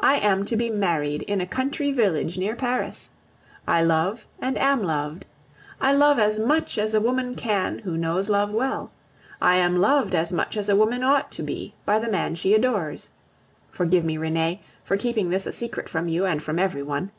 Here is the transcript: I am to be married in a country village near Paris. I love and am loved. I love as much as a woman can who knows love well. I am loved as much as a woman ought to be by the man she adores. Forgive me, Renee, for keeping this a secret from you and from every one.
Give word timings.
I 0.00 0.16
am 0.16 0.44
to 0.44 0.58
be 0.58 0.68
married 0.68 1.22
in 1.22 1.40
a 1.40 1.46
country 1.46 1.90
village 1.90 2.36
near 2.36 2.54
Paris. 2.54 3.08
I 3.66 3.82
love 3.82 4.26
and 4.38 4.58
am 4.58 4.82
loved. 4.82 5.24
I 5.80 5.90
love 5.90 6.18
as 6.18 6.38
much 6.38 6.76
as 6.76 6.92
a 6.92 7.00
woman 7.00 7.34
can 7.34 7.78
who 7.78 7.96
knows 7.96 8.28
love 8.28 8.52
well. 8.52 8.92
I 9.40 9.54
am 9.56 9.76
loved 9.80 10.14
as 10.14 10.30
much 10.30 10.58
as 10.58 10.68
a 10.68 10.76
woman 10.76 11.02
ought 11.02 11.32
to 11.32 11.42
be 11.42 11.74
by 11.86 11.98
the 11.98 12.10
man 12.10 12.34
she 12.34 12.52
adores. 12.52 13.08
Forgive 13.70 14.04
me, 14.04 14.18
Renee, 14.18 14.60
for 14.82 14.98
keeping 14.98 15.30
this 15.30 15.46
a 15.46 15.52
secret 15.54 15.88
from 15.88 16.08
you 16.08 16.26
and 16.26 16.42
from 16.42 16.58
every 16.58 16.82
one. 16.82 17.10